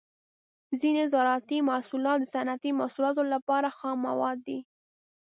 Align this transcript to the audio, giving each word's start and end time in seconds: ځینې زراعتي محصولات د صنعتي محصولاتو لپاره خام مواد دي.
ځینې 0.81 1.03
زراعتي 1.13 1.57
محصولات 1.69 2.17
د 2.21 2.25
صنعتي 2.33 2.71
محصولاتو 2.79 3.23
لپاره 3.33 3.67
خام 3.77 3.97
مواد 4.07 4.37
دي. 4.47 4.59